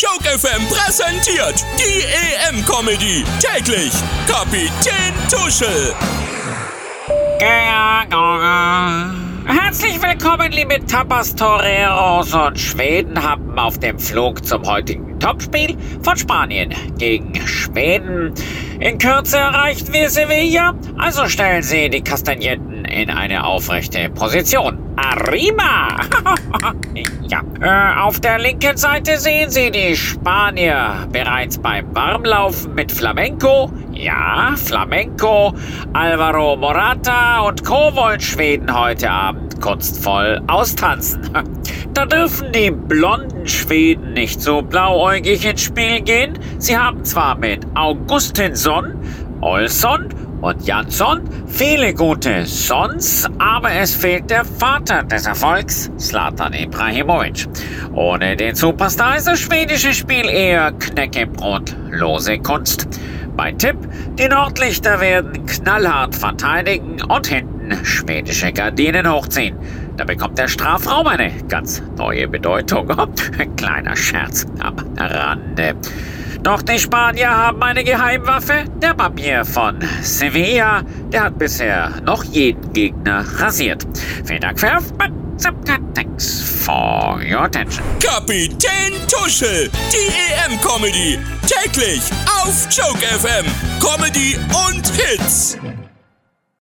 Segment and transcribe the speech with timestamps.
[0.00, 2.02] Joke FM präsentiert die
[2.48, 3.22] EM-Comedy.
[3.38, 3.92] Täglich
[4.26, 5.94] Kapitän Tuschel.
[9.44, 17.34] Herzlich willkommen, liebe Tapas-Toreros und Schwedenhappen auf dem Flug zum heutigen Topspiel von Spanien gegen
[17.46, 18.32] Schweden.
[18.78, 24.78] In Kürze erreichen wir Sevilla, also stellen Sie die Kastagnetten in eine aufrechte Position.
[24.96, 25.96] Arriba!
[27.22, 33.70] ja, äh, auf der linken Seite sehen Sie die Spanier bereits beim Warmlaufen mit Flamenco.
[33.92, 35.54] Ja, Flamenco,
[35.92, 37.94] Alvaro Morata und Co.
[37.94, 41.30] wollen Schweden heute Abend kunstvoll austanzen.
[41.92, 46.38] Da dürfen die blonden Schweden nicht so blauäugig ins Spiel gehen.
[46.58, 48.94] Sie haben zwar mit Augustinsson,
[49.40, 50.08] Olsson
[50.40, 57.46] und Jansson viele gute Sons, aber es fehlt der Vater des Erfolgs, Slatan Ibrahimovic.
[57.94, 62.88] Ohne den Superstar ist das schwedische Spiel eher knäckebrotlose Kunst.
[63.36, 63.76] Mein Tipp,
[64.18, 69.56] die Nordlichter werden knallhart verteidigen und hinten schwedische Gardinen hochziehen.
[69.96, 72.88] Da bekommt der Strafraum eine ganz neue Bedeutung.
[73.56, 75.74] Kleiner Scherz am Rande.
[76.42, 78.64] Doch die Spanier haben eine Geheimwaffe.
[78.82, 83.86] Der Barbier von Sevilla, der hat bisher noch jeden Gegner rasiert.
[84.24, 84.78] Vielen Dank für
[85.94, 87.84] Thanks for your attention.
[87.98, 90.08] Kapitän Tuschel, die
[90.52, 91.18] EM-Comedy.
[91.46, 92.02] Täglich
[92.42, 93.46] auf Joke FM.
[93.80, 94.36] Comedy
[94.68, 95.58] und Hits.